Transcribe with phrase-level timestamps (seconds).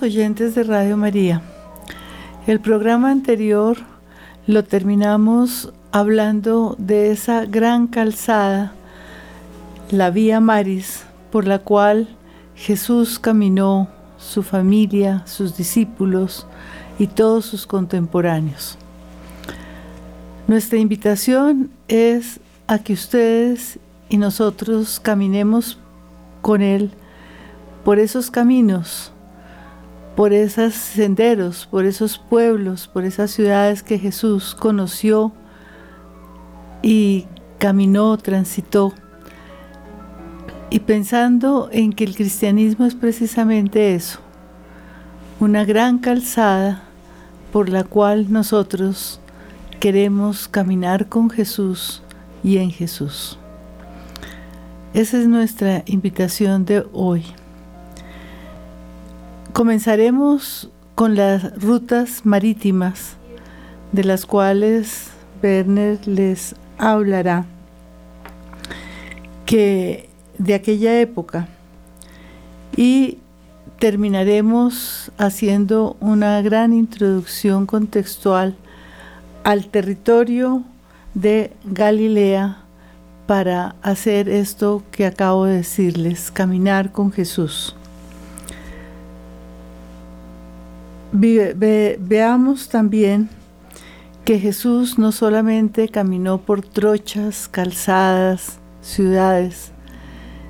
[0.00, 1.42] Oyentes de Radio María,
[2.46, 3.76] el programa anterior
[4.46, 8.72] lo terminamos hablando de esa gran calzada,
[9.90, 12.08] la Vía Maris, por la cual
[12.54, 16.46] Jesús caminó, su familia, sus discípulos
[16.98, 18.78] y todos sus contemporáneos.
[20.46, 23.78] Nuestra invitación es a que ustedes
[24.08, 25.78] y nosotros caminemos
[26.40, 26.92] con Él
[27.84, 29.12] por esos caminos,
[30.16, 35.32] por esos senderos, por esos pueblos, por esas ciudades que Jesús conoció
[36.82, 37.26] y
[37.58, 38.92] caminó, transitó.
[40.68, 44.20] Y pensando en que el cristianismo es precisamente eso,
[45.40, 46.82] una gran calzada
[47.52, 49.20] por la cual nosotros
[49.80, 52.02] queremos caminar con Jesús
[52.42, 53.38] y en Jesús.
[54.94, 57.24] Esa es nuestra invitación de hoy.
[59.52, 63.16] Comenzaremos con las rutas marítimas
[63.92, 65.10] de las cuales
[65.42, 67.44] Werner les hablará,
[69.44, 71.48] que de aquella época.
[72.76, 73.18] Y
[73.78, 78.56] terminaremos haciendo una gran introducción contextual
[79.44, 80.62] al territorio
[81.12, 82.56] de Galilea
[83.26, 87.76] para hacer esto que acabo de decirles, caminar con Jesús.
[91.12, 93.28] Veamos también
[94.24, 99.72] que Jesús no solamente caminó por trochas, calzadas, ciudades,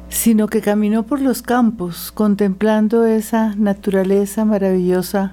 [0.09, 5.33] sino que caminó por los campos contemplando esa naturaleza maravillosa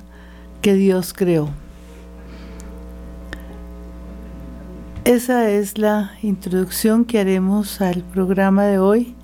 [0.62, 1.50] que Dios creó.
[5.04, 9.16] Esa es la introducción que haremos al programa de hoy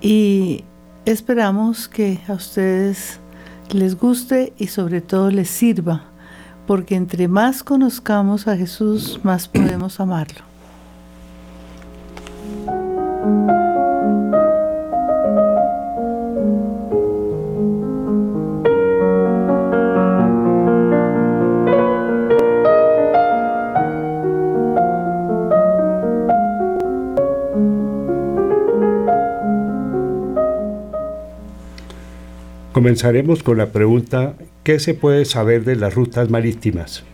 [0.00, 0.64] y
[1.04, 3.18] esperamos que a ustedes
[3.74, 6.04] les guste y sobre todo les sirva,
[6.66, 10.50] porque entre más conozcamos a Jesús, más podemos amarlo.
[32.80, 37.04] Comenzaremos con la pregunta, ¿qué se puede saber de las rutas marítimas?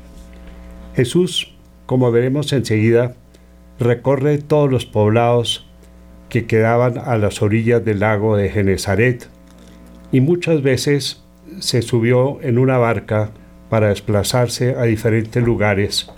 [0.94, 1.56] Jesús,
[1.87, 3.16] como veremos enseguida,
[3.81, 5.66] recorre todos los poblados
[6.28, 9.28] que quedaban a las orillas del lago de Genezaret
[10.12, 11.25] y muchas veces
[11.59, 13.33] se subió en una barca
[13.69, 16.09] para desplazarse a diferentes lugares.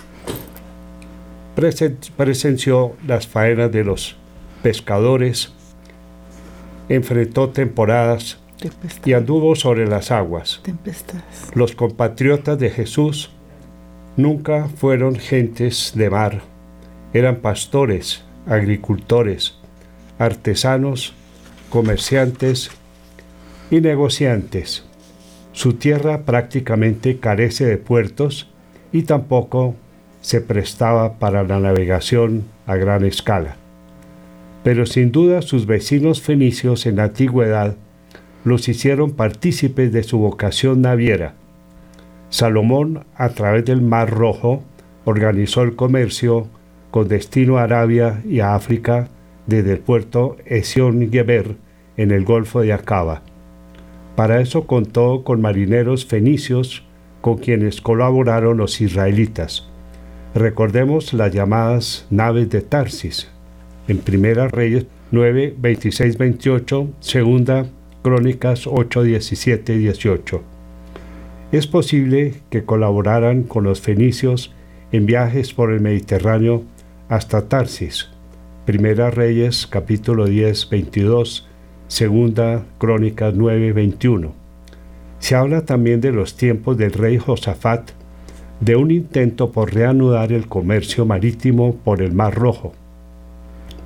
[2.19, 4.15] presenció las faenas de los
[4.63, 5.55] pescadores,
[6.91, 8.41] enfrentó temporadas
[9.05, 10.61] y anduvo sobre las aguas.
[11.55, 13.31] Los compatriotas de Jesús
[14.17, 16.43] nunca fueron gentes de mar,
[17.13, 19.55] eran pastores, agricultores,
[20.19, 21.15] artesanos,
[21.71, 22.71] comerciantes
[23.71, 24.85] y negociantes.
[25.53, 28.49] Su tierra prácticamente carece de puertos
[28.93, 29.75] y tampoco
[30.21, 33.57] se prestaba para la navegación a gran escala.
[34.65, 37.77] Pero sin duda sus vecinos fenicios en la antigüedad
[38.45, 41.35] los hicieron partícipes de su vocación naviera.
[42.31, 44.63] Salomón, a través del Mar Rojo,
[45.05, 46.47] organizó el comercio
[46.91, 49.09] con destino a Arabia y a África
[49.47, 51.57] desde el puerto Esión Geber
[51.97, 53.23] en el Golfo de Acaba.
[54.15, 56.85] Para eso contó con marineros fenicios
[57.21, 59.69] con quienes colaboraron los israelitas.
[60.35, 63.29] Recordemos las llamadas naves de Tarsis,
[63.89, 67.67] en Primera Reyes 9, 26, 28, Segunda
[68.09, 70.41] Crónicas 8, 17 y 18.
[71.53, 74.51] Es posible que colaboraran con los fenicios
[74.93, 76.63] en viajes por el Mediterráneo
[77.11, 78.09] hasta Tarsis.
[78.65, 81.47] Primera Reyes capítulo 10, 22,
[81.89, 84.33] Segunda Crónicas 9, 21.
[85.19, 87.91] Se habla también de los tiempos del rey Josafat,
[88.61, 92.73] de un intento por reanudar el comercio marítimo por el Mar Rojo.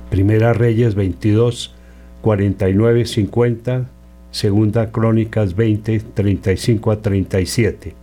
[0.09, 1.75] Primera Reyes 22,
[2.21, 3.89] 49, 50,
[4.33, 7.93] Segunda Crónicas 20, 35 a 37.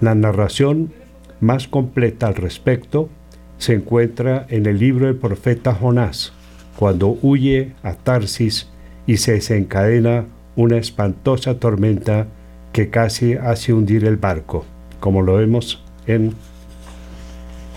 [0.00, 0.92] La narración
[1.40, 3.08] más completa al respecto
[3.56, 6.32] se encuentra en el libro del profeta Jonás,
[6.76, 8.68] cuando huye a Tarsis
[9.06, 10.24] y se desencadena
[10.56, 12.26] una espantosa tormenta
[12.72, 14.64] que casi hace hundir el barco,
[14.98, 16.34] como lo vemos en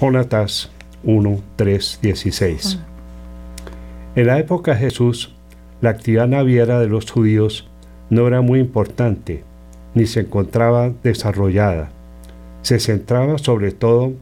[0.02, 0.72] Jonatás
[1.04, 2.80] 1, 3, 16.
[4.16, 5.35] En la época de Jesús,
[5.82, 7.70] la actividad naviera de los judíos
[8.10, 9.44] no era muy importante,
[9.94, 11.90] ni se encontraba desarrollada.
[12.62, 14.14] Se centraba sobre todo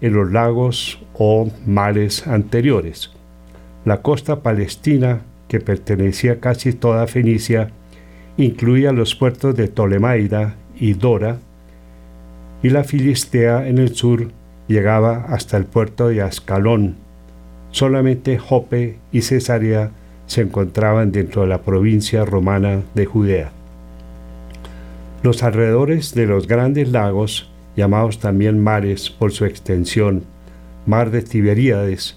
[0.00, 3.10] en los lagos o mares anteriores.
[3.84, 7.70] La costa palestina, que pertenecía casi toda a Fenicia,
[8.36, 11.38] incluía los puertos de Ptolemaida y Dora,
[12.62, 14.28] y la Filistea en el sur
[14.68, 16.96] llegaba hasta el puerto de Ascalón.
[17.70, 19.90] Solamente Jope y Cesarea
[20.32, 23.52] se encontraban dentro de la provincia romana de Judea.
[25.22, 30.24] Los alrededores de los grandes lagos, llamados también mares por su extensión,
[30.86, 32.16] mar de Tiberíades,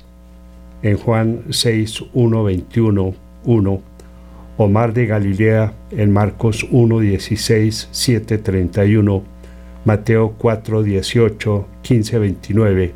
[0.81, 3.13] en Juan 6, 1, 21,
[3.43, 3.81] 1,
[4.57, 9.23] o mar de Galilea en Marcos 1, 16, 7, 31,
[9.83, 12.93] Mateo 4, 18, 15, 29,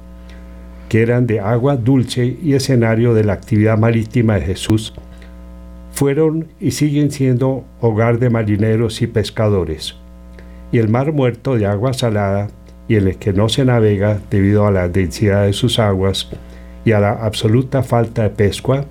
[0.87, 4.93] que eran de agua dulce y escenario de la actividad marítima de Jesús,
[5.91, 9.95] fueron y siguen siendo hogar de marineros y pescadores.
[10.71, 12.49] Y el mar muerto de agua salada
[12.87, 16.29] y en el que no se navega debido a la densidad de sus aguas
[16.85, 18.85] y a la absoluta falta de pesca,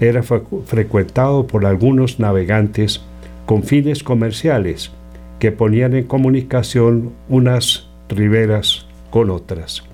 [0.00, 3.02] era frecuentado por algunos navegantes
[3.44, 4.90] con fines comerciales
[5.38, 9.89] que ponían en comunicación unas riberas con otras.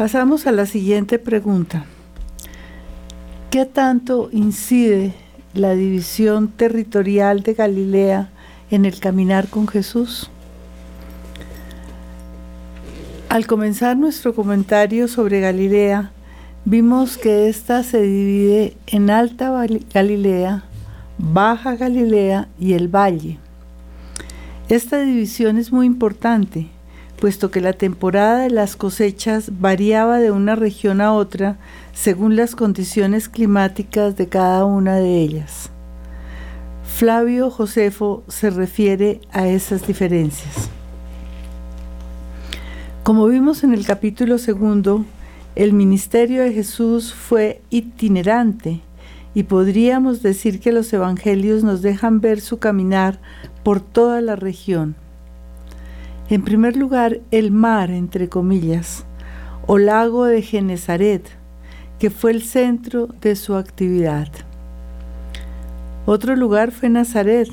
[0.00, 1.84] Pasamos a la siguiente pregunta.
[3.50, 5.12] ¿Qué tanto incide
[5.52, 8.30] la división territorial de Galilea
[8.70, 10.30] en el caminar con Jesús?
[13.28, 16.12] Al comenzar nuestro comentario sobre Galilea,
[16.64, 19.52] vimos que ésta se divide en Alta
[19.92, 20.64] Galilea,
[21.18, 23.38] Baja Galilea y el Valle.
[24.70, 26.68] Esta división es muy importante
[27.20, 31.58] puesto que la temporada de las cosechas variaba de una región a otra
[31.92, 35.70] según las condiciones climáticas de cada una de ellas.
[36.82, 40.70] Flavio Josefo se refiere a esas diferencias.
[43.02, 45.04] Como vimos en el capítulo segundo,
[45.56, 48.80] el ministerio de Jesús fue itinerante
[49.34, 53.20] y podríamos decir que los evangelios nos dejan ver su caminar
[53.62, 54.96] por toda la región.
[56.30, 59.04] En primer lugar, el mar, entre comillas,
[59.66, 61.28] o lago de Genezaret,
[61.98, 64.28] que fue el centro de su actividad.
[66.06, 67.48] Otro lugar fue Nazaret,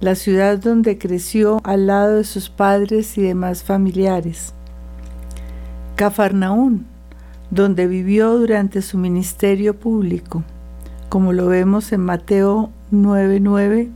[0.00, 4.52] la ciudad donde creció al lado de sus padres y demás familiares.
[5.94, 6.86] Cafarnaún,
[7.52, 10.42] donde vivió durante su ministerio público,
[11.08, 13.90] como lo vemos en Mateo 9:9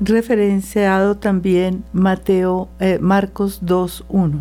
[0.00, 4.40] referenciado también Mateo, eh, Marcos 2.1.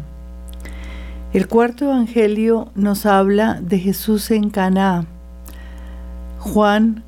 [1.34, 5.06] El cuarto evangelio nos habla de Jesús en Caná.
[6.40, 7.04] Juan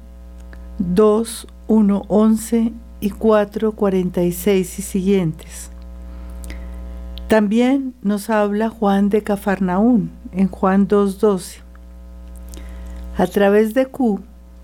[0.79, 5.71] 2, 1, 11 y 4, 46 y siguientes.
[7.27, 11.59] También nos habla Juan de Cafarnaún en Juan 2.12.
[13.17, 14.21] A través de Q,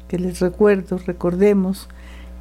[0.07, 1.89] que les recuerdo, recordemos,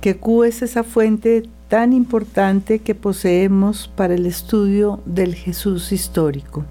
[0.03, 6.65] que Q es esa fuente tan importante que poseemos para el estudio del Jesús histórico.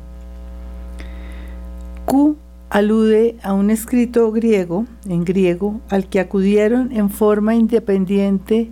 [2.05, 2.35] Q
[2.69, 8.69] alude a un escrito griego, en griego, al que acudieron en forma independiente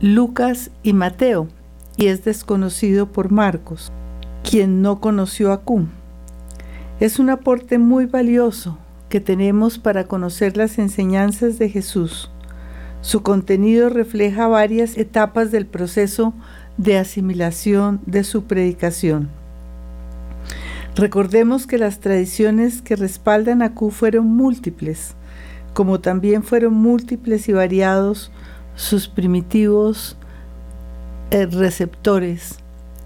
[0.00, 1.46] Lucas y Mateo,
[1.98, 3.92] y es desconocido por Marcos,
[4.42, 5.86] quien no conoció a Q.
[6.98, 8.78] Es un aporte muy valioso
[9.10, 12.30] que tenemos para conocer las enseñanzas de Jesús.
[13.06, 16.34] Su contenido refleja varias etapas del proceso
[16.76, 19.28] de asimilación de su predicación.
[20.96, 25.14] Recordemos que las tradiciones que respaldan a Q fueron múltiples,
[25.72, 28.32] como también fueron múltiples y variados
[28.74, 30.16] sus primitivos
[31.30, 32.56] eh, receptores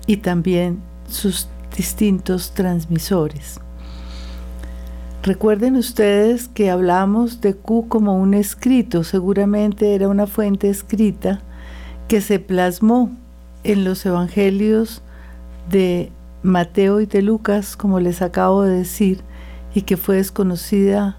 [0.06, 3.60] y también sus distintos transmisores.
[5.22, 11.42] Recuerden ustedes que hablamos de Q como un escrito, seguramente era una fuente escrita
[12.08, 13.10] que se plasmó
[13.62, 15.02] en los evangelios
[15.68, 16.10] de
[16.42, 19.20] Mateo y de Lucas, como les acabo de decir,
[19.74, 21.18] y que fue desconocida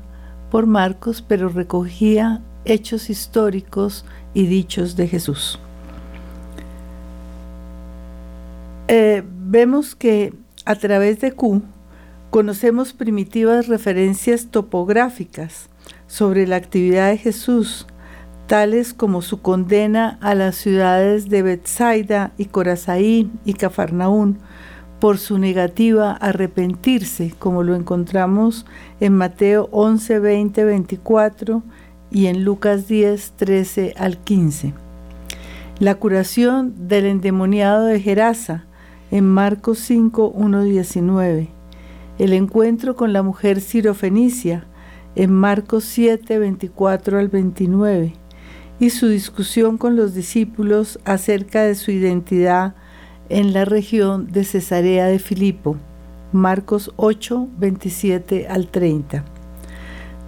[0.50, 4.04] por Marcos, pero recogía hechos históricos
[4.34, 5.60] y dichos de Jesús.
[8.88, 10.34] Eh, vemos que
[10.66, 11.62] a través de Q
[12.32, 15.70] conocemos primitivas referencias topográficas
[16.08, 17.86] sobre la actividad de Jesús,
[18.48, 24.40] tales como su condena a las ciudades de Bethsaida y Corazaín y Cafarnaún
[25.02, 28.66] por su negativa a arrepentirse, como lo encontramos
[29.02, 31.64] en Mateo 11, 20, 24
[32.12, 34.74] y en Lucas 10, 13 al 15.
[35.80, 38.64] La curación del endemoniado de Gerasa
[39.12, 41.61] en Marcos 5, 1, 19.
[42.22, 44.68] El encuentro con la mujer sirofenicia
[45.16, 48.14] en Marcos 7, 24 al 29
[48.80, 52.76] y su discusión con los discípulos acerca de su identidad
[53.30, 55.78] en la región de Cesarea de Filipo,
[56.32, 59.26] Marcos 8, 27 al 30.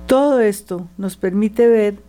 [0.08, 2.00] Todo esto nos permite ver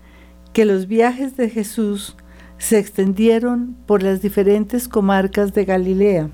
[0.54, 2.16] que los viajes de Jesús
[2.56, 6.30] se extendieron por las diferentes comarcas de Galilea,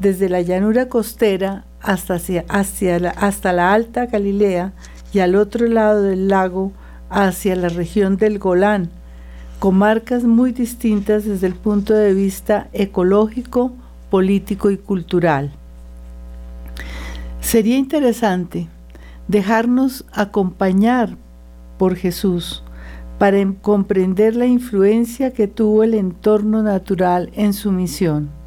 [0.00, 2.14] desde la llanura costera hasta,
[2.48, 4.72] hacia, la, hasta la alta Galilea
[5.12, 6.72] y al otro lado del lago
[7.10, 8.90] hacia la región del Golán,
[9.58, 13.72] comarcas muy distintas desde el punto de vista ecológico,
[14.10, 15.52] político y cultural.
[17.40, 18.68] Sería interesante
[19.26, 21.16] dejarnos acompañar
[21.78, 22.62] por Jesús
[23.18, 28.37] para comprender la influencia que tuvo el entorno natural en su misión.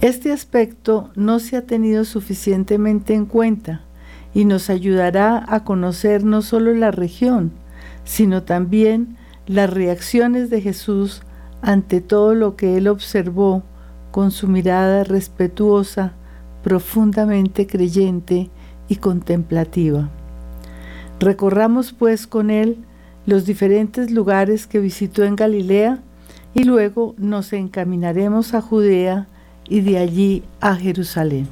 [0.00, 3.82] Este aspecto no se ha tenido suficientemente en cuenta
[4.32, 7.52] y nos ayudará a conocer no solo la región,
[8.04, 11.20] sino también las reacciones de Jesús
[11.60, 13.62] ante todo lo que él observó
[14.10, 16.14] con su mirada respetuosa,
[16.62, 18.48] profundamente creyente
[18.88, 20.08] y contemplativa.
[21.18, 22.78] Recorramos pues con él
[23.26, 25.98] los diferentes lugares que visitó en Galilea
[26.54, 29.28] y luego nos encaminaremos a Judea
[29.70, 31.48] y de allí a Jerusalén.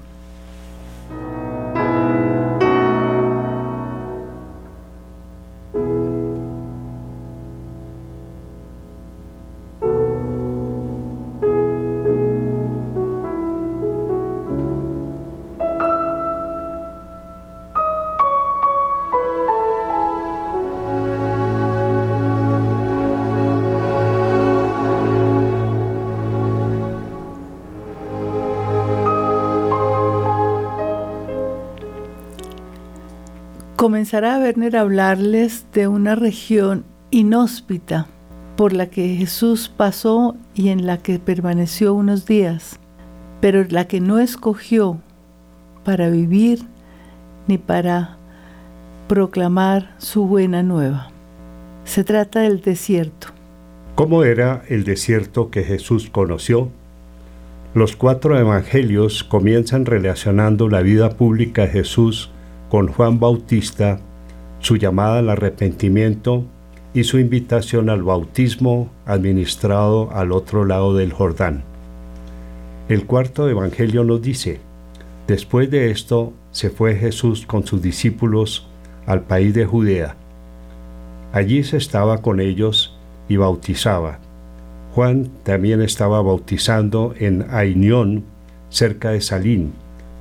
[33.78, 38.08] Comenzará Werner a hablarles de una región inhóspita
[38.56, 42.80] por la que Jesús pasó y en la que permaneció unos días,
[43.40, 44.98] pero la que no escogió
[45.84, 46.58] para vivir
[47.46, 48.16] ni para
[49.06, 51.12] proclamar su buena nueva.
[51.84, 53.28] Se trata del desierto.
[53.94, 56.68] ¿Cómo era el desierto que Jesús conoció?
[57.74, 62.32] Los cuatro evangelios comienzan relacionando la vida pública de Jesús
[62.68, 64.00] con Juan Bautista,
[64.60, 66.44] su llamada al arrepentimiento
[66.92, 71.62] y su invitación al bautismo administrado al otro lado del Jordán.
[72.88, 74.60] El cuarto Evangelio nos dice,
[75.26, 78.66] después de esto se fue Jesús con sus discípulos
[79.06, 80.16] al país de Judea.
[81.32, 82.96] Allí se estaba con ellos
[83.28, 84.18] y bautizaba.
[84.94, 88.24] Juan también estaba bautizando en Ainión,
[88.70, 89.72] cerca de Salín,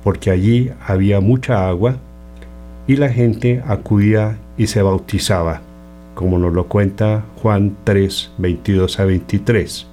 [0.04, 1.96] porque allí había mucha agua
[2.88, 5.60] y la gente acudía y se bautizaba,
[6.14, 9.86] como nos lo cuenta Juan 3, 22 a 23.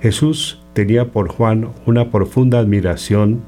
[0.00, 3.40] Jesús tenía por Juan una profunda admiración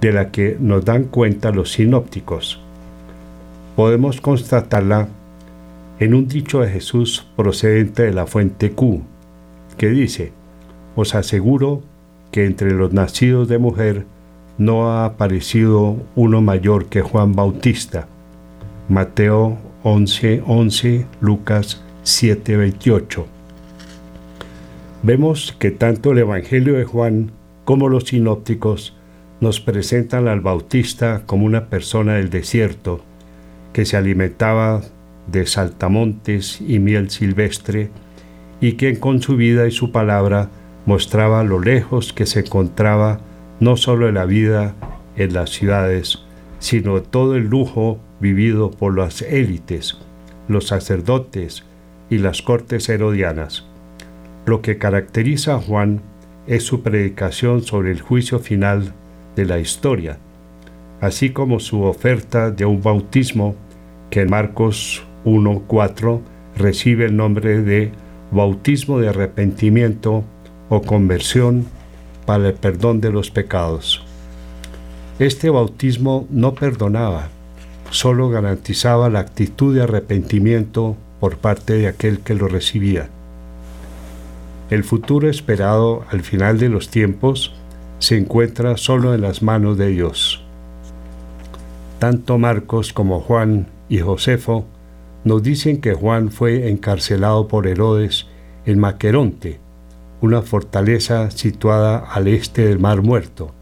[0.00, 2.58] de la que nos dan cuenta los sinópticos.
[3.76, 5.08] Podemos constatarla
[6.00, 9.02] en un dicho de Jesús procedente de la fuente Q,
[9.76, 10.32] que dice,
[10.96, 11.82] Os aseguro
[12.32, 14.06] que entre los nacidos de mujer
[14.58, 18.06] no ha aparecido uno mayor que Juan Bautista,
[18.88, 23.26] Mateo 11, 11, Lucas 7, 28.
[25.02, 27.32] Vemos que tanto el Evangelio de Juan
[27.64, 28.96] como los sinópticos
[29.40, 33.00] nos presentan al Bautista como una persona del desierto
[33.72, 34.82] que se alimentaba
[35.26, 37.90] de saltamontes y miel silvestre
[38.60, 40.48] y quien con su vida y su palabra
[40.86, 43.20] mostraba lo lejos que se encontraba
[43.64, 44.74] no solo de la vida
[45.16, 46.18] en las ciudades,
[46.58, 49.96] sino todo el lujo vivido por las élites,
[50.48, 51.64] los sacerdotes
[52.10, 53.66] y las cortes herodianas.
[54.44, 56.02] Lo que caracteriza a Juan
[56.46, 58.92] es su predicación sobre el juicio final
[59.34, 60.18] de la historia,
[61.00, 63.56] así como su oferta de un bautismo
[64.10, 66.20] que en Marcos 1.4
[66.58, 67.92] recibe el nombre de
[68.30, 70.22] bautismo de arrepentimiento
[70.68, 71.64] o conversión
[72.26, 74.04] para el perdón de los pecados.
[75.18, 77.28] Este bautismo no perdonaba,
[77.90, 83.08] solo garantizaba la actitud de arrepentimiento por parte de aquel que lo recibía.
[84.70, 87.54] El futuro esperado al final de los tiempos
[87.98, 90.42] se encuentra solo en las manos de Dios.
[91.98, 94.66] Tanto Marcos como Juan y Josefo
[95.24, 98.26] nos dicen que Juan fue encarcelado por Herodes
[98.66, 99.60] en Maqueronte,
[100.24, 103.54] una fortaleza situada al este del Mar Muerto.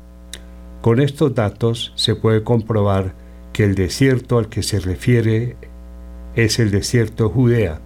[0.80, 3.14] Con estos datos se puede comprobar
[3.52, 5.56] que el desierto al que se refiere
[6.36, 7.80] es el desierto de Judea,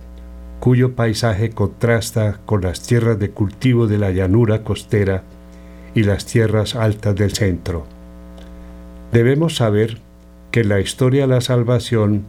[0.61, 5.23] cuyo paisaje contrasta con las tierras de cultivo de la llanura costera
[5.95, 7.87] y las tierras altas del centro.
[9.11, 9.99] Debemos saber
[10.51, 12.25] que en la historia de la salvación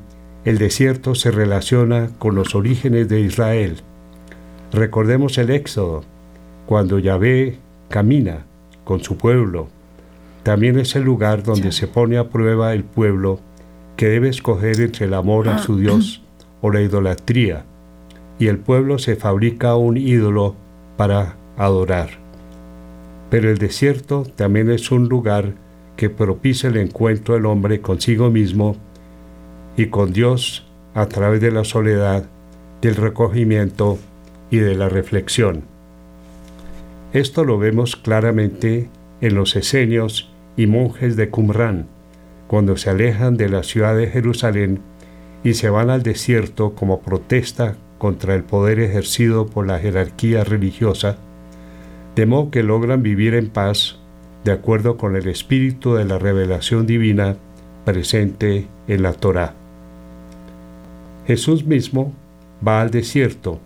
[0.46, 3.82] el desierto se relaciona con los orígenes de Israel.
[4.72, 6.04] Recordemos el Éxodo,
[6.68, 7.58] cuando Yahvé
[7.90, 8.46] camina
[8.84, 9.70] con su pueblo.
[10.44, 13.40] También es el lugar donde se pone a prueba el pueblo
[13.96, 15.78] que debe escoger entre el amor a su ah.
[15.78, 16.22] Dios
[16.62, 17.66] o la idolatría,
[18.38, 20.56] y el pueblo se fabrica un ídolo
[20.98, 22.10] para adorar.
[23.30, 25.54] Pero el desierto también es un lugar
[25.96, 28.76] que propicia el encuentro del hombre consigo mismo
[29.76, 32.26] y con Dios a través de la soledad,
[32.82, 33.98] del recogimiento
[34.52, 35.77] y de la reflexión.
[37.14, 38.90] Esto lo vemos claramente
[39.22, 41.88] en los esenios y monjes de Qumran,
[42.48, 44.82] cuando se alejan de la ciudad de Jerusalén
[45.44, 51.18] y se van al desierto como protesta contra el poder ejercido por la jerarquía religiosa,
[52.16, 54.00] de modo que logran vivir en paz
[54.44, 57.38] de acuerdo con el espíritu de la revelación divina
[57.86, 59.54] presente en la Torá.
[61.26, 62.14] Jesús mismo
[62.66, 63.60] va al desierto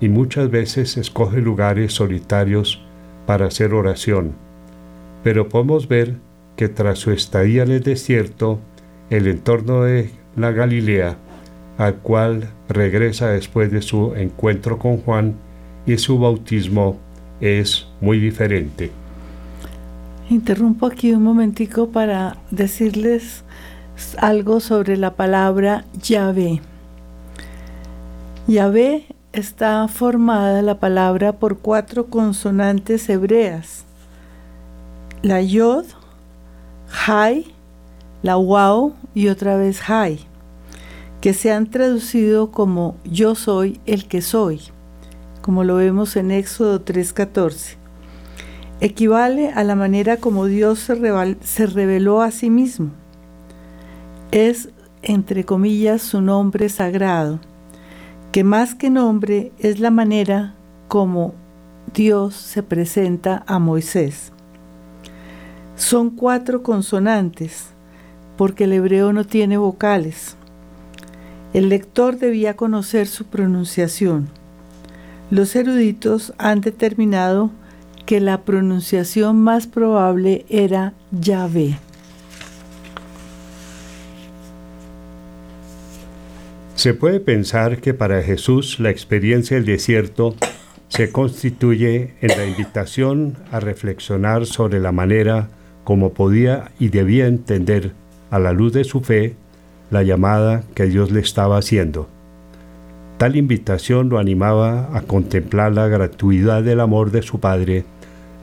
[0.00, 2.82] y muchas veces escoge lugares solitarios
[3.26, 4.32] para hacer oración,
[5.22, 6.16] pero podemos ver
[6.56, 8.60] que tras su estadía en el desierto,
[9.10, 11.16] el entorno de la Galilea,
[11.78, 15.34] al cual regresa después de su encuentro con Juan
[15.86, 16.98] y su bautismo,
[17.40, 18.90] es muy diferente.
[20.30, 23.44] Interrumpo aquí un momentico para decirles
[24.18, 26.60] algo sobre la palabra Yahvé.
[28.46, 29.04] Yahvé
[29.34, 33.84] está formada la palabra por cuatro consonantes hebreas.
[35.22, 35.86] La Yod,
[37.06, 37.52] Hai,
[38.22, 40.20] la Wau y otra vez Hai,
[41.20, 44.60] que se han traducido como yo soy el que soy,
[45.42, 47.76] como lo vemos en Éxodo 3:14.
[48.80, 52.90] Equivale a la manera como Dios se reveló a sí mismo.
[54.30, 54.68] Es,
[55.02, 57.40] entre comillas, su nombre sagrado
[58.34, 60.54] que más que nombre es la manera
[60.88, 61.34] como
[61.94, 64.32] Dios se presenta a Moisés.
[65.76, 67.66] Son cuatro consonantes,
[68.36, 70.34] porque el hebreo no tiene vocales.
[71.52, 74.26] El lector debía conocer su pronunciación.
[75.30, 77.52] Los eruditos han determinado
[78.04, 81.78] que la pronunciación más probable era Yahvé.
[86.84, 90.34] Se puede pensar que para Jesús la experiencia del desierto
[90.88, 95.48] se constituye en la invitación a reflexionar sobre la manera
[95.84, 97.92] como podía y debía entender
[98.30, 99.34] a la luz de su fe
[99.90, 102.06] la llamada que Dios le estaba haciendo.
[103.16, 107.86] Tal invitación lo animaba a contemplar la gratuidad del amor de su Padre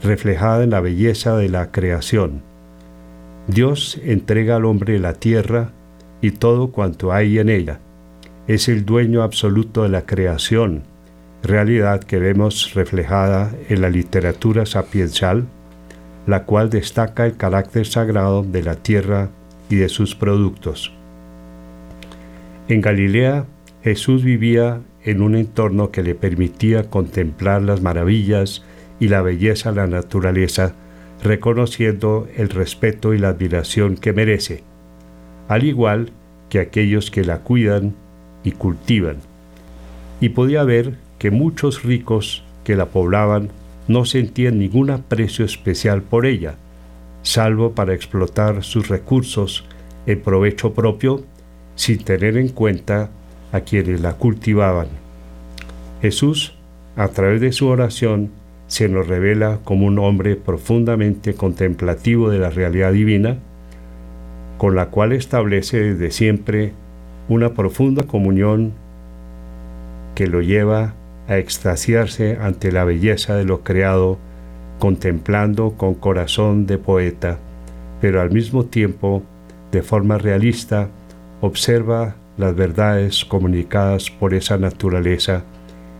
[0.02, 2.42] reflejada en la belleza de la creación.
[3.46, 5.74] Dios entrega al hombre la tierra
[6.22, 7.82] y todo cuanto hay en ella
[8.48, 10.84] es el dueño absoluto de la creación,
[11.44, 15.46] realidad que vemos reflejada en la literatura sapiencial,
[16.28, 19.30] la cual destaca el carácter sagrado de la tierra
[19.70, 20.94] y de sus productos.
[22.68, 23.46] En Galilea,
[23.84, 28.64] Jesús vivía en un entorno que le permitía contemplar las maravillas
[29.00, 30.74] y la belleza de la naturaleza,
[31.24, 34.64] reconociendo el respeto y la admiración que merece,
[35.48, 36.12] al igual
[36.50, 37.96] que aquellos que la cuidan
[38.44, 39.18] y cultivan.
[40.20, 43.50] Y podía ver que muchos ricos que la poblaban
[43.88, 46.56] no sentían ningún aprecio especial por ella,
[47.24, 49.66] salvo para explotar sus recursos
[50.06, 51.24] en provecho propio
[51.76, 53.10] sin tener en cuenta
[53.52, 54.88] a quienes la cultivaban.
[56.02, 56.54] Jesús,
[56.96, 58.32] a través de su oración,
[58.68, 63.38] se nos revela como un hombre profundamente contemplativo de la realidad divina,
[64.58, 66.74] con la cual establece desde siempre
[67.28, 68.74] una profunda comunión
[70.16, 70.94] que lo lleva
[71.28, 74.18] a extasiarse ante la belleza de lo creado,
[74.80, 77.38] contemplando con corazón de poeta,
[78.02, 79.24] pero al mismo tiempo,
[79.72, 80.90] de forma realista,
[81.40, 85.44] observa las verdades comunicadas por esa naturaleza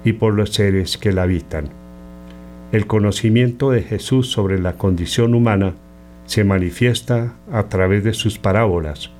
[0.04, 1.70] y por los seres que la habitan.
[2.72, 5.74] El conocimiento de Jesús sobre la condición humana
[6.26, 9.12] se manifiesta a través de sus parábolas,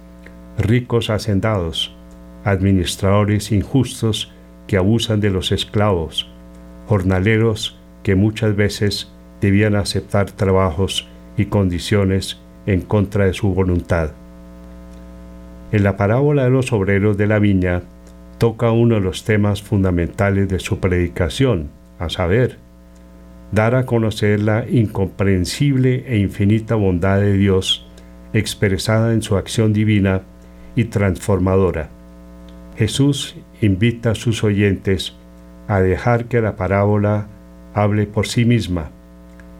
[0.62, 1.96] ricos hacendados,
[2.44, 4.32] administradores injustos
[4.68, 6.30] que abusan de los esclavos,
[6.88, 14.12] jornaleros que muchas veces debían aceptar trabajos y condiciones en contra de su voluntad.
[15.72, 17.84] En la parábola de los obreros de la viña
[18.38, 22.58] toca uno de los temas fundamentales de su predicación, a saber,
[23.52, 27.88] dar a conocer la incomprensible e infinita bondad de Dios
[28.34, 30.24] expresada en su acción divina
[30.76, 31.90] y transformadora.
[32.78, 35.14] Jesús invita a sus oyentes
[35.68, 37.28] a dejar que la parábola
[37.74, 38.90] hable por sí misma.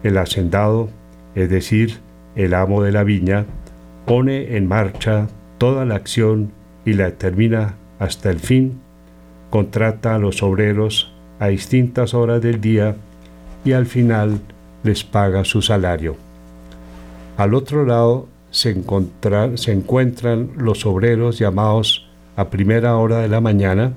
[0.04, 0.90] El hacendado,
[1.36, 2.00] es decir,
[2.36, 3.46] el amo de la viña,
[4.06, 6.52] pone en marcha toda la acción
[6.86, 8.80] y la termina hasta el fin,
[9.50, 12.96] contrata a los obreros a distintas horas del día
[13.64, 14.40] y al final
[14.84, 16.16] les paga su salario.
[17.38, 23.94] Al otro lado se, encuentran los obreros llamados a primera hora de la mañana,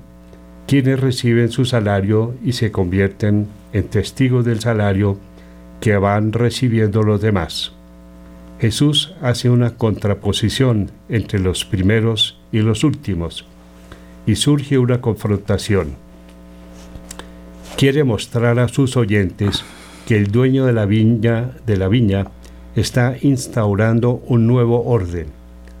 [0.65, 5.17] quienes reciben su salario y se convierten en testigos del salario
[5.81, 7.73] que van recibiendo los demás.
[8.59, 13.45] Jesús hace una contraposición entre los primeros y los últimos
[14.25, 15.95] y surge una confrontación.
[17.77, 19.63] Quiere mostrar a sus oyentes
[20.07, 22.27] que el dueño de la viña de la viña
[22.75, 25.27] está instaurando un nuevo orden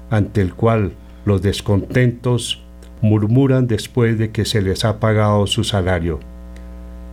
[0.09, 0.93] ante el cual
[1.25, 2.63] los descontentos
[3.01, 6.19] murmuran después de que se les ha pagado su salario.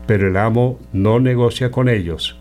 [0.07, 2.39] Pero el amo no negocia con ellos,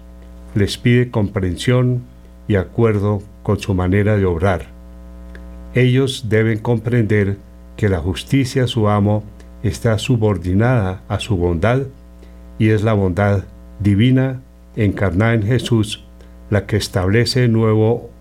[0.55, 2.03] les pide comprensión
[2.47, 4.67] y acuerdo con su manera de obrar.
[5.73, 7.37] Ellos deben comprender
[7.77, 9.23] que la justicia su amo
[9.63, 11.83] está subordinada a su bondad
[12.59, 13.45] y es la bondad
[13.79, 14.41] divina
[14.75, 16.03] encarnada en Jesús
[16.51, 18.11] la que establece nuevo,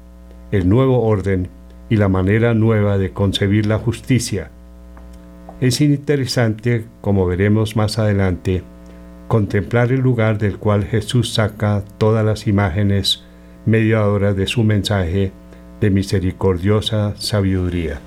[0.52, 1.48] el nuevo orden
[1.90, 4.50] y la manera nueva de concebir la justicia.
[5.60, 8.62] Es interesante, como veremos más adelante,
[9.28, 13.24] contemplar el lugar del cual Jesús saca todas las imágenes
[13.66, 15.32] mediadora de su mensaje
[15.80, 18.00] de misericordiosa sabiduría.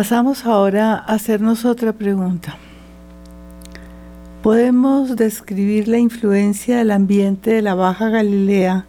[0.00, 2.56] Pasamos ahora a hacernos otra pregunta.
[4.42, 8.86] ¿Podemos describir la influencia del ambiente de la Baja Galilea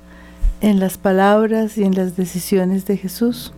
[0.61, 3.51] en las palabras y en las decisiones de Jesús?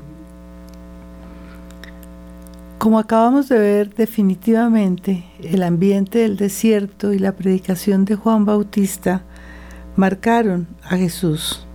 [2.80, 9.26] Como acabamos de ver, definitivamente el ambiente del desierto y la predicación de Juan Bautista
[9.96, 11.68] marcaron a Jesús.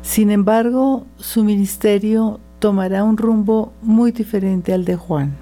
[0.00, 5.36] Sin embargo, su ministerio tomará un rumbo muy diferente al de Juan.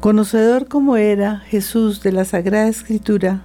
[0.00, 3.42] Conocedor como era Jesús de la Sagrada Escritura,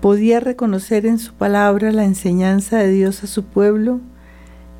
[0.00, 4.00] podía reconocer en su palabra la enseñanza de Dios a su pueblo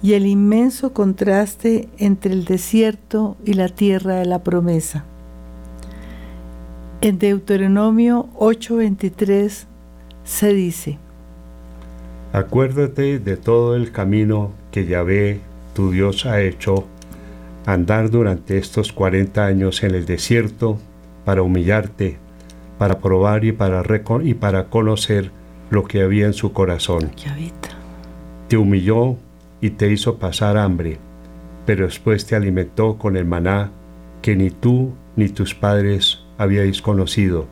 [0.03, 5.05] y el inmenso contraste entre el desierto y la tierra de la promesa.
[7.03, 9.67] En Deuteronomio 8:23
[10.25, 10.99] se dice,
[12.33, 15.43] Acuérdate de todo el camino que Yahvé,
[15.75, 16.87] tu Dios, ha hecho
[17.67, 20.79] andar durante estos cuarenta años en el desierto
[21.25, 22.19] para humillarte,
[22.79, 23.83] para probar y para,
[24.23, 25.31] y para conocer
[25.71, 27.11] lo que había en su corazón.
[28.49, 29.17] Te humilló
[29.61, 30.99] y te hizo pasar hambre,
[31.67, 33.71] pero después te alimentó con el maná
[34.23, 37.47] que ni tú ni tus padres habíais conocido,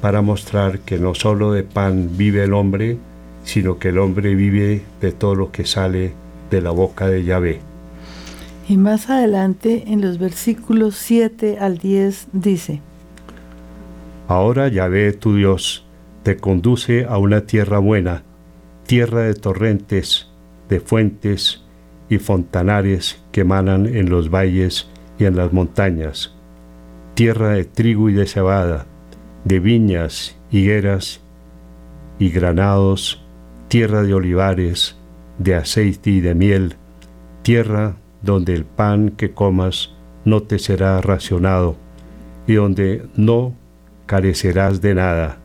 [0.00, 2.98] para mostrar que no solo de pan vive el hombre,
[3.44, 6.12] sino que el hombre vive de todo lo que sale
[6.52, 7.60] de la boca de Yahvé.
[8.68, 12.80] Y más adelante, en los versículos 7 al 10, dice,
[14.28, 15.84] Ahora Yahvé tu Dios
[16.22, 18.22] te conduce a una tierra buena,
[18.86, 20.28] tierra de torrentes,
[20.68, 21.62] de fuentes
[22.08, 24.88] y fontanares que emanan en los valles
[25.18, 26.34] y en las montañas,
[27.14, 28.86] tierra de trigo y de cebada,
[29.44, 31.20] de viñas, higueras
[32.18, 33.24] y granados,
[33.68, 34.96] tierra de olivares,
[35.38, 36.76] de aceite y de miel,
[37.42, 41.76] tierra donde el pan que comas no te será racionado
[42.46, 43.54] y donde no
[44.06, 45.38] carecerás de nada,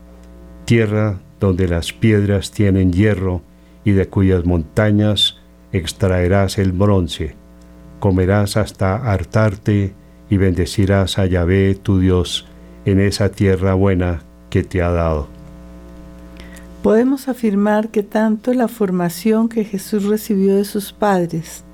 [0.64, 3.42] tierra donde las piedras tienen hierro
[3.84, 5.38] y de cuyas montañas
[5.72, 7.36] extraerás el bronce.
[8.00, 9.94] Comerás hasta hartarte
[10.30, 12.46] y bendecirás a Yahvé tu Dios
[12.84, 15.37] en esa tierra buena que te ha dado.
[16.82, 21.64] Podemos afirmar que tanto la formación que Jesús recibió de sus padres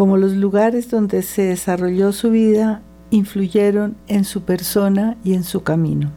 [0.00, 5.62] como los lugares donde se desarrolló su vida influyeron en su persona y en su
[5.62, 6.10] camino.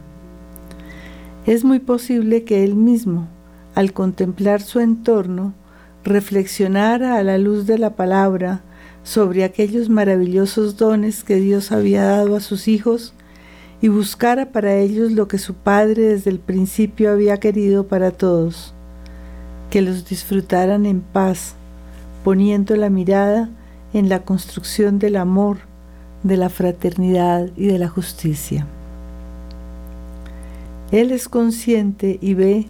[1.44, 3.28] Es muy posible que él mismo,
[3.74, 5.52] al contemplar su entorno,
[6.02, 8.62] reflexionara a la luz de la palabra
[9.02, 13.12] sobre aquellos maravillosos dones que Dios había dado a sus hijos
[13.84, 18.72] y buscara para ellos lo que su Padre desde el principio había querido para todos,
[19.68, 21.54] que los disfrutaran en paz,
[22.24, 23.50] poniendo la mirada
[23.92, 25.58] en la construcción del amor,
[26.22, 28.66] de la fraternidad y de la justicia.
[30.90, 32.68] Él es consciente y ve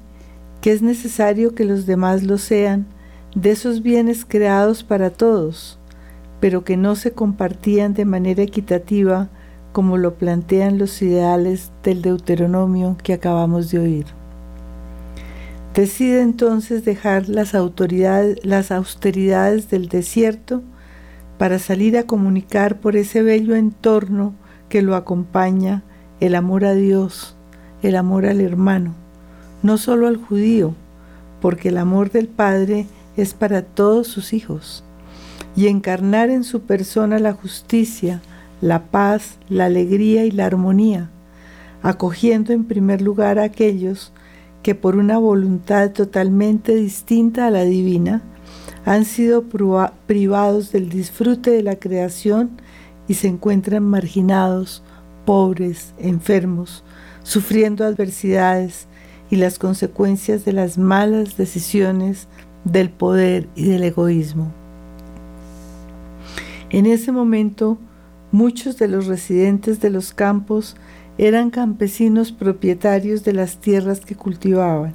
[0.62, 2.86] que es necesario que los demás lo sean,
[3.36, 5.78] de esos bienes creados para todos,
[6.40, 9.28] pero que no se compartían de manera equitativa
[9.74, 14.06] como lo plantean los ideales del Deuteronomio que acabamos de oír.
[15.74, 20.62] Decide entonces dejar las, autoridades, las austeridades del desierto
[21.38, 24.32] para salir a comunicar por ese bello entorno
[24.68, 25.82] que lo acompaña
[26.20, 27.34] el amor a Dios,
[27.82, 28.94] el amor al hermano,
[29.64, 30.76] no solo al judío,
[31.40, 34.84] porque el amor del Padre es para todos sus hijos,
[35.56, 38.22] y encarnar en su persona la justicia,
[38.64, 41.10] la paz, la alegría y la armonía,
[41.82, 44.10] acogiendo en primer lugar a aquellos
[44.62, 48.22] que por una voluntad totalmente distinta a la divina
[48.86, 49.44] han sido
[50.06, 52.52] privados del disfrute de la creación
[53.06, 54.82] y se encuentran marginados,
[55.26, 56.84] pobres, enfermos,
[57.22, 58.88] sufriendo adversidades,
[59.30, 62.28] y las consecuencias de las malas decisiones
[62.64, 64.52] del poder y del egoísmo.
[66.70, 67.78] En ese momento,
[68.34, 70.74] muchos de los residentes de los campos
[71.18, 74.92] eran campesinos propietarios de las tierras que cultivaban.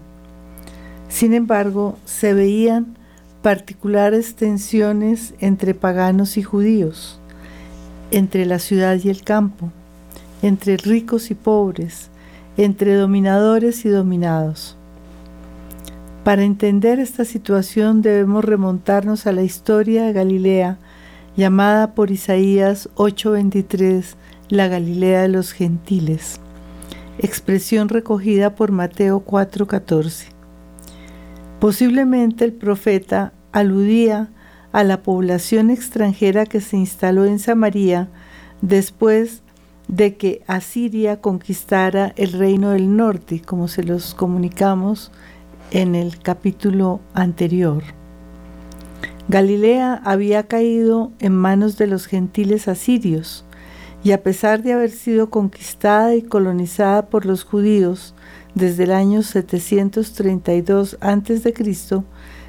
[1.08, 2.98] Sin embargo, se veían
[3.42, 7.22] particulares tensiones entre paganos y judíos,
[8.12, 9.72] entre la ciudad y el campo,
[10.42, 12.10] entre ricos y pobres,
[12.58, 14.76] entre dominadores y dominados.
[16.26, 20.78] Para entender esta situación debemos remontarnos a la historia de Galilea,
[21.40, 24.18] llamada por Isaías 8:23
[24.50, 26.42] la Galilea de los gentiles,
[27.18, 30.28] expresión recogida por Mateo 4:14.
[31.62, 34.30] Posiblemente el profeta aludía
[34.74, 38.10] a la población extranjera que se instaló en Samaria
[38.62, 39.42] después
[39.88, 45.10] de que Asiria conquistara el reino del norte, como se los comunicamos
[45.72, 47.99] en el capítulo anterior.
[49.30, 53.46] Galilea había caído en manos de los gentiles asirios,
[54.04, 58.16] y a pesar de haber sido conquistada y colonizada por los judíos
[58.56, 61.54] desde el año 732 a.C.,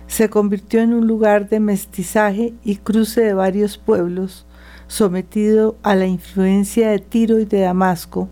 [0.07, 4.47] se convirtió en un lugar de mestizaje y cruce de varios pueblos,
[4.87, 8.31] sometido a la influencia de Tiro y de Damasco,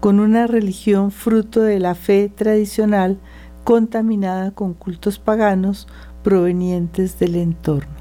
[0.00, 3.18] con una religión fruto de la fe tradicional
[3.62, 5.86] contaminada con cultos paganos
[6.22, 8.00] provenientes del entorno.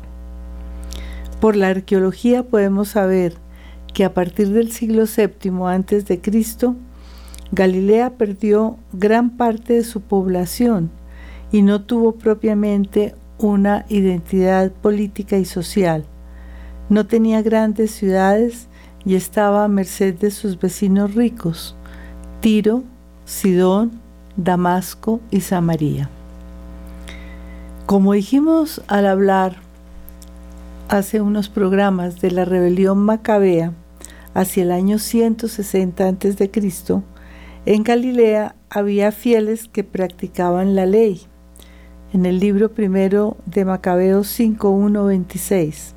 [1.40, 3.36] Por la arqueología podemos saber
[3.94, 6.22] que a partir del siglo VII a.C.,
[7.52, 10.92] Galilea perdió gran parte de su población
[11.52, 16.06] y no tuvo propiamente una identidad política y social.
[16.90, 18.68] No tenía grandes ciudades
[19.06, 21.76] y estaba a merced de sus vecinos ricos,
[22.42, 22.84] Tiro,
[23.26, 24.00] Sidón,
[24.36, 26.10] Damasco y Samaria.
[27.90, 29.56] Como dijimos al hablar
[30.90, 33.74] hace unos programas de la rebelión macabea
[34.36, 36.52] hacia el año 160 a.C.,
[37.66, 41.22] en Galilea había fieles que practicaban la ley.
[42.14, 45.94] En el libro primero de Macabeos 5.1.26.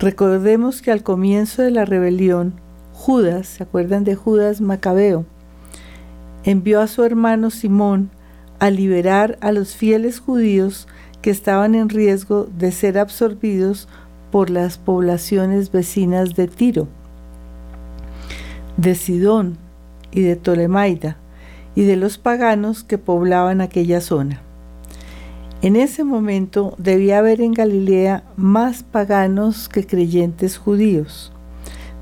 [0.00, 2.54] Recordemos que al comienzo de la rebelión,
[2.92, 5.24] Judas, ¿se acuerdan de Judas Macabeo?
[6.42, 8.10] Envió a su hermano Simón
[8.58, 10.88] a liberar a los fieles judíos
[11.26, 13.88] que estaban en riesgo de ser absorbidos
[14.30, 16.86] por las poblaciones vecinas de Tiro,
[18.76, 19.58] de Sidón
[20.12, 21.16] y de Tolemaida,
[21.74, 24.40] y de los paganos que poblaban aquella zona.
[25.62, 31.32] En ese momento debía haber en Galilea más paganos que creyentes judíos,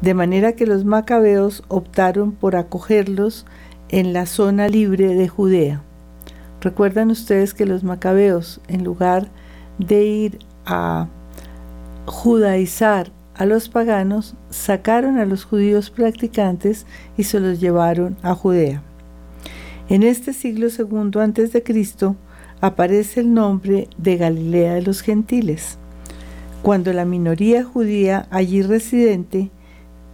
[0.03, 3.47] de manera que los macabeos optaron por acogerlos
[3.89, 5.83] en la zona libre de Judea.
[6.65, 9.29] Recuerdan ustedes que los macabeos, en lugar
[9.79, 11.09] de ir a
[12.07, 16.87] judaizar a los paganos, sacaron a los judíos practicantes
[17.19, 18.83] y se los llevaron a Judea.
[19.91, 22.17] En este siglo segundo antes de Cristo
[22.63, 25.77] aparece el nombre de Galilea de los gentiles,
[26.63, 29.51] cuando la minoría judía allí residente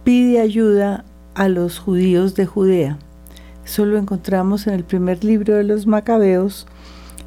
[0.03, 2.99] pide ayuda a los judíos de Judea.
[3.71, 6.67] Eso lo encontramos en el primer libro de los Macabeos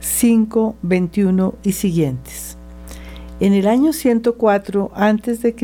[0.00, 2.58] 5, 21 y siguientes.
[3.40, 5.54] En el año 104 a.C.,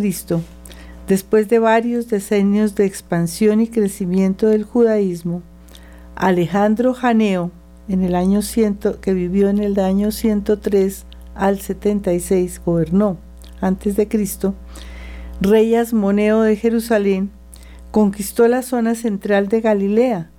[1.07, 5.43] después de varios decenios de expansión y crecimiento del judaísmo,
[6.17, 7.51] Alejandro Janeo,
[7.87, 13.19] en el año 100, que vivió en el año 103 al 76, gobernó
[13.61, 14.55] antes de Cristo,
[15.43, 17.31] rey Asmoneo de Jerusalén,
[17.91, 20.31] conquistó la zona central de Galilea,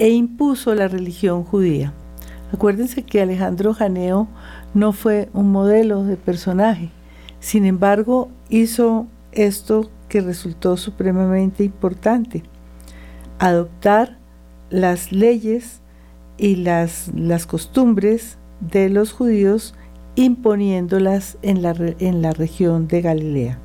[0.00, 1.92] e impuso la religión judía.
[2.52, 4.28] Acuérdense que Alejandro Janeo
[4.72, 6.88] no fue un modelo de personaje,
[7.38, 12.42] sin embargo hizo esto que resultó supremamente importante,
[13.38, 14.16] adoptar
[14.70, 15.80] las leyes
[16.38, 19.74] y las, las costumbres de los judíos
[20.16, 23.58] imponiéndolas en la, en la región de Galilea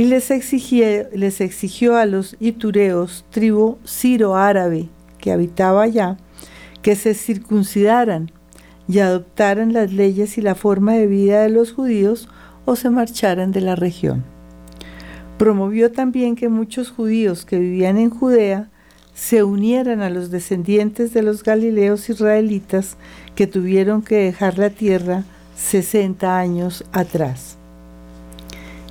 [0.00, 4.88] y les les exigió, a los itureos, tribu ciro-árabe,
[5.20, 6.16] que habitaba allá,
[6.82, 8.32] que se circuncidaran
[8.88, 12.28] y adoptaran las leyes y la forma de vida de los judíos
[12.64, 14.24] o se marcharan de la región.
[15.38, 18.68] Promovió también que muchos judíos que vivían en Judea
[19.14, 22.96] se unieran a los descendientes de los galileos israelitas
[23.34, 25.24] que tuvieron que dejar la tierra
[25.56, 27.56] 60 años atrás.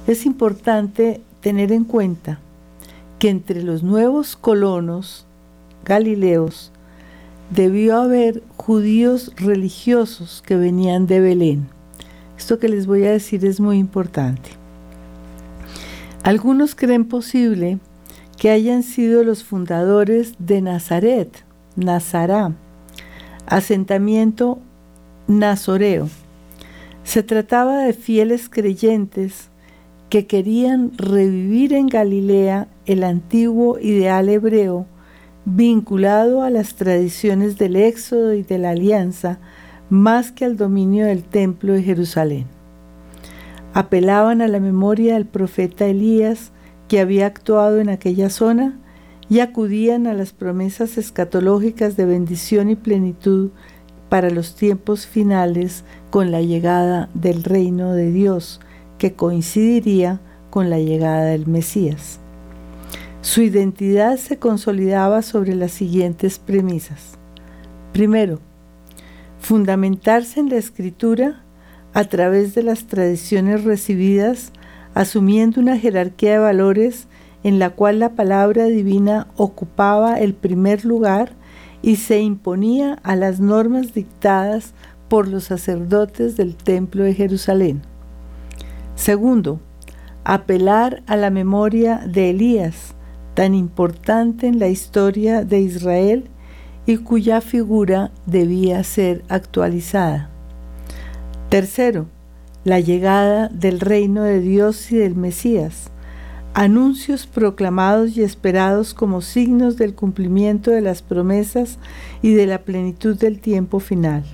[0.07, 2.39] Es importante tener en cuenta
[3.17, 5.25] que entre los nuevos colonos
[5.85, 6.71] Galileos,
[7.49, 11.67] debió haber judíos religiosos que venían de Belén.
[12.37, 14.49] Esto que les voy a decir es muy importante.
[16.23, 17.79] Algunos creen posible
[18.37, 21.43] que hayan sido los fundadores de Nazaret,
[21.75, 22.53] Nazará,
[23.45, 24.59] asentamiento
[25.27, 26.09] nazoreo.
[27.03, 29.49] Se trataba de fieles creyentes
[30.09, 34.85] que querían revivir en Galilea el antiguo ideal hebreo
[35.55, 39.39] vinculado a las tradiciones del Éxodo y de la Alianza
[39.89, 42.45] más que al dominio del templo de Jerusalén.
[43.73, 46.51] Apelaban a la memoria del profeta Elías
[46.87, 48.79] que había actuado en aquella zona
[49.29, 53.49] y acudían a las promesas escatológicas de bendición y plenitud
[54.09, 58.59] para los tiempos finales con la llegada del reino de Dios,
[58.97, 60.19] que coincidiría
[60.49, 62.19] con la llegada del Mesías.
[63.21, 67.17] Su identidad se consolidaba sobre las siguientes premisas.
[67.91, 68.39] Primero,
[69.39, 71.43] fundamentarse en la escritura
[71.93, 74.53] a través de las tradiciones recibidas,
[74.93, 77.07] asumiendo una jerarquía de valores
[77.43, 81.33] en la cual la palabra divina ocupaba el primer lugar
[81.81, 84.73] y se imponía a las normas dictadas
[85.09, 87.81] por los sacerdotes del Templo de Jerusalén.
[88.95, 89.59] Segundo,
[90.23, 92.95] apelar a la memoria de Elías,
[93.39, 96.25] tan importante en la historia de Israel
[96.85, 100.29] y cuya figura debía ser actualizada.
[101.47, 102.07] Tercero,
[102.65, 105.89] la llegada del reino de Dios y del Mesías,
[106.53, 111.79] anuncios proclamados y esperados como signos del cumplimiento de las promesas
[112.21, 114.25] y de la plenitud del tiempo final.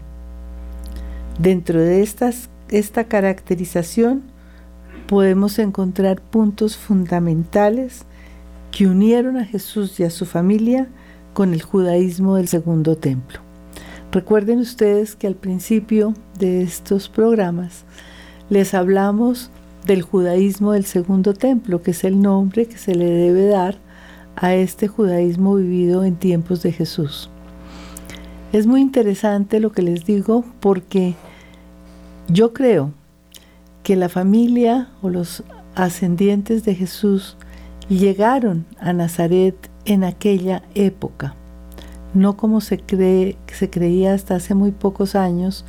[1.37, 4.23] Dentro de esta caracterización
[5.05, 8.07] podemos encontrar puntos fundamentales
[8.75, 10.89] que unieron a Jesús y a su familia
[11.33, 13.39] con el judaísmo del segundo templo.
[14.11, 17.85] Recuerden ustedes que al principio de estos programas
[18.49, 19.49] les hablamos
[19.85, 23.77] del judaísmo del segundo templo, que es el nombre que se le debe dar
[24.35, 27.29] a este judaísmo vivido en tiempos de Jesús.
[28.51, 31.15] Es muy interesante lo que les digo porque
[32.27, 32.91] yo creo
[33.83, 35.45] que la familia o los
[35.75, 37.37] ascendientes de Jesús
[37.89, 39.55] llegaron a Nazaret
[39.85, 41.35] en aquella época,
[42.13, 43.37] no como se, cree,
[43.69, 45.65] creía hasta hace muy pocos años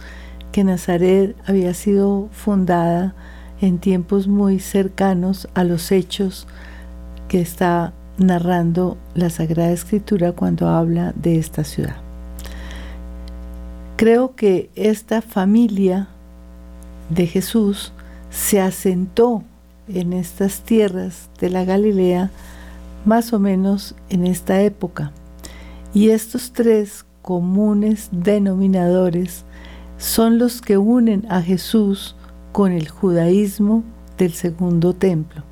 [0.53, 3.15] que Nazaret había sido fundada
[3.61, 6.47] en tiempos muy cercanos a los hechos
[7.29, 11.97] que está narrando la Sagrada Escritura cuando habla de esta ciudad.
[13.97, 16.09] Creo que esta familia
[17.11, 17.93] de Jesús
[18.31, 19.43] se asentó
[19.89, 22.31] en estas tierras de la Galilea
[23.05, 25.13] más o menos en esta época.
[25.95, 29.45] Y estos tres comunes denominadores
[29.99, 32.17] son los que unen a Jesús
[32.53, 33.83] con el judaísmo
[34.19, 35.43] del segundo templo.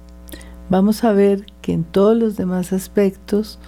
[0.68, 3.59] Vamos a ver que en todos los demás aspectos,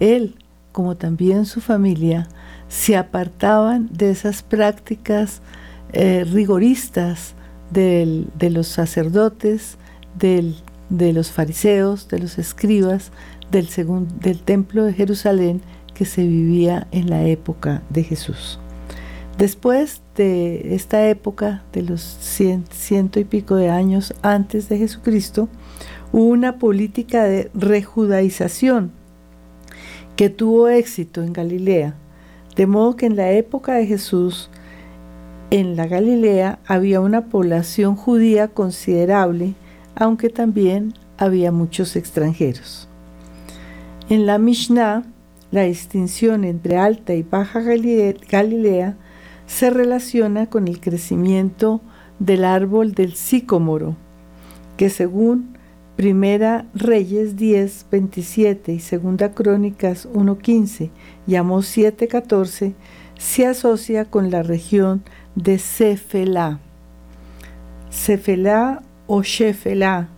[0.00, 0.36] él,
[0.70, 2.28] como también su familia,
[2.68, 5.42] se apartaban de esas prácticas
[5.92, 7.34] eh, rigoristas
[7.70, 9.78] de los sacerdotes,
[10.18, 13.12] de los fariseos, de los escribas,
[13.50, 13.68] del,
[14.20, 15.60] del templo de Jerusalén
[15.94, 18.58] que se vivía en la época de Jesús.
[19.38, 25.48] Después de esta época, de los ciento y pico de años antes de Jesucristo,
[26.12, 28.92] hubo una política de rejudaización
[30.16, 31.94] que tuvo éxito en Galilea,
[32.56, 34.50] de modo que en la época de Jesús,
[35.50, 39.54] en la Galilea había una población judía considerable,
[39.94, 42.88] aunque también había muchos extranjeros.
[44.08, 45.04] En la Mishnah,
[45.50, 48.96] la distinción entre Alta y Baja Galilea
[49.46, 51.80] se relaciona con el crecimiento
[52.18, 53.96] del árbol del sicómoro,
[54.76, 55.56] que según
[55.96, 60.90] Primera Reyes 10, 27 y Segunda Crónicas 1.15
[61.26, 62.74] llamó 7.14,
[63.18, 66.60] se asocia con la región de Cefelá.
[67.90, 68.82] Cefelá
[69.14, 70.08] o Shefelá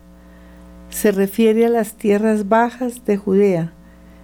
[0.89, 3.73] se refiere a las tierras bajas de Judea.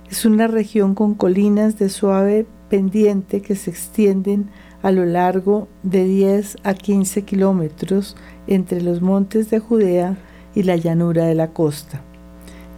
[0.08, 4.48] Es una región con colinas de suave pendiente que se extienden
[4.82, 8.16] a lo largo de 10 a 15 kilómetros
[8.46, 10.16] entre los montes de Judea
[10.54, 12.02] y la llanura de la costa.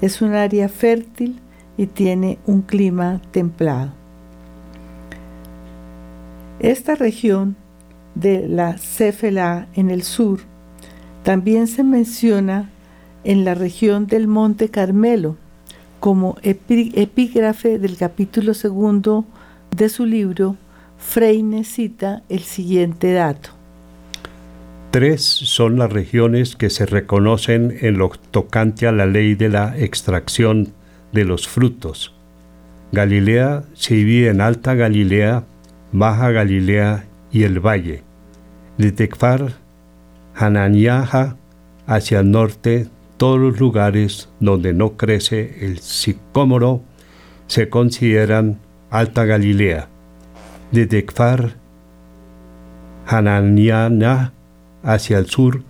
[0.00, 1.40] Es un área fértil
[1.76, 3.92] y tiene un clima templado.
[6.58, 7.54] Esta región
[8.14, 10.51] de la Céfela en el sur
[11.22, 12.70] también se menciona
[13.24, 15.36] en la región del Monte Carmelo
[16.00, 19.24] como epígrafe del capítulo segundo
[19.76, 20.56] de su libro
[20.98, 23.50] Freine cita el siguiente dato.
[24.90, 29.78] Tres son las regiones que se reconocen en lo tocante a la ley de la
[29.78, 30.68] extracción
[31.12, 32.14] de los frutos.
[32.92, 35.44] Galilea se divide en Alta Galilea,
[35.92, 38.02] Baja Galilea y el Valle.
[38.76, 38.92] De
[40.34, 41.36] Hananiaja,
[41.86, 46.82] hacia el norte, todos los lugares donde no crece el sicómoro
[47.46, 48.58] se consideran
[48.90, 49.88] Alta Galilea
[50.72, 51.54] de Dekfar,
[53.06, 54.32] Hananiana,
[54.82, 55.62] hacia el sur,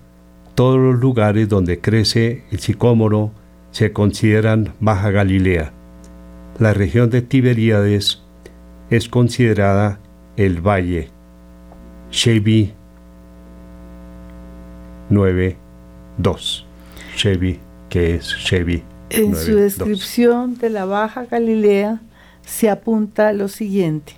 [0.54, 3.32] todos los lugares donde crece el sicómoro
[3.72, 5.72] se consideran Baja Galilea.
[6.58, 8.22] La región de Tiberíades
[8.90, 9.98] es considerada
[10.36, 11.10] el valle.
[12.12, 12.74] Shevi
[15.12, 16.64] 9.2.
[17.16, 18.82] Shevi, que es Shevi.
[19.10, 22.00] En su descripción de la Baja Galilea
[22.46, 24.14] se apunta lo siguiente.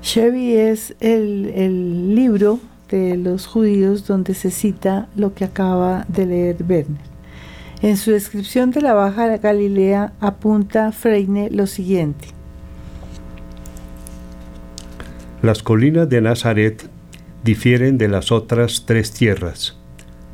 [0.00, 6.56] Chevy es el, libro de los judíos donde se cita lo que acaba de leer
[6.66, 7.02] Werner.
[7.82, 12.28] En su descripción de la Baja Galilea apunta Freine lo siguiente.
[15.42, 16.88] Las colinas de Nazaret
[17.44, 19.76] difieren de las otras tres tierras,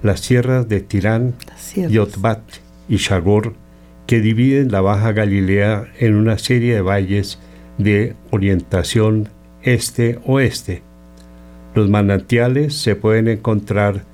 [0.03, 1.35] las tierras de Tirán,
[1.89, 2.41] Yotbat
[2.89, 3.55] y Shagor,
[4.07, 7.39] que dividen la Baja Galilea en una serie de valles
[7.79, 9.29] de orientación
[9.63, 10.83] este-oeste.
[11.75, 14.05] Los manantiales se pueden encontrar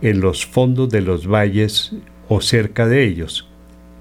[0.00, 1.92] en los fondos de los valles
[2.28, 3.48] o cerca de ellos.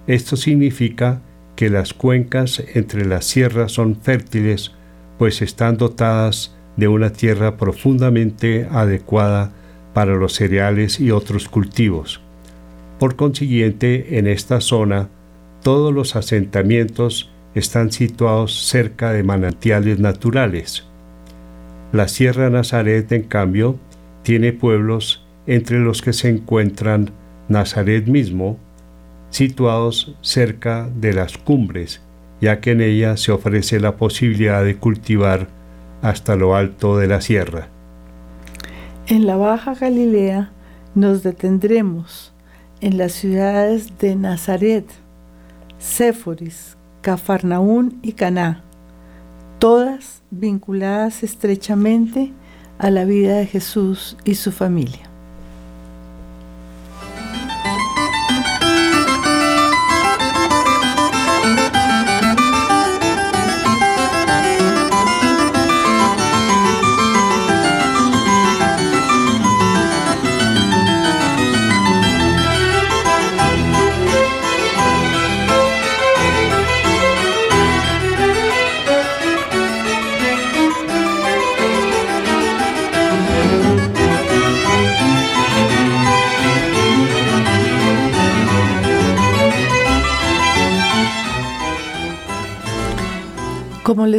[0.08, 1.22] Esto significa
[1.56, 4.72] que las cuencas entre las sierras son fértiles,
[5.18, 9.52] pues están dotadas de una tierra profundamente adecuada
[9.94, 12.22] para los cereales y otros cultivos.
[12.98, 15.08] Por consiguiente, en esta zona,
[15.62, 20.88] todos los asentamientos están situados cerca de manantiales naturales.
[21.92, 23.78] La Sierra Nazaret, en cambio,
[24.24, 27.12] tiene pueblos entre los que se encuentran
[27.48, 28.58] Nazaret mismo,
[29.30, 32.02] situados cerca de las cumbres,
[32.42, 35.61] ya que en ella se ofrece la posibilidad de cultivar
[36.02, 37.68] hasta lo alto de la sierra.
[39.08, 40.52] En la Baja Galilea
[40.96, 42.34] nos detendremos
[42.82, 44.86] en las ciudades de Nazaret,
[45.78, 48.64] Séforis, Cafarnaún y Caná,
[49.60, 52.34] todas vinculadas estrechamente
[52.80, 55.11] a la vida de Jesús y su familia.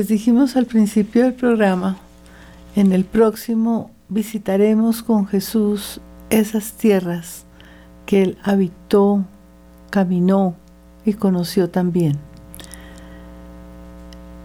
[0.03, 1.97] Les dijimos al principio del programa,
[2.75, 7.45] en el próximo visitaremos con Jesús esas tierras
[8.05, 9.25] que Él habitó,
[9.91, 10.57] caminó
[11.05, 12.19] y conoció también.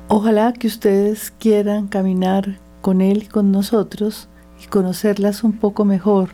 [0.10, 4.28] Ojalá que ustedes quieran caminar con Él y con nosotros
[4.64, 6.30] y conocerlas un poco mejor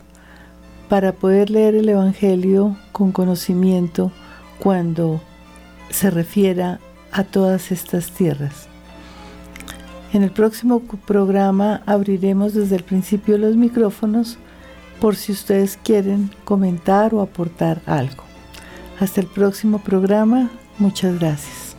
[0.89, 4.11] para poder leer el Evangelio con conocimiento
[4.59, 5.21] cuando
[5.91, 6.81] se refiera
[7.13, 8.72] a todas estas tierras.
[10.13, 14.37] En el próximo programa abriremos desde el principio los micrófonos
[15.01, 18.23] por si ustedes quieren comentar o aportar algo.
[18.99, 21.72] Hasta el próximo programa, muchas gracias.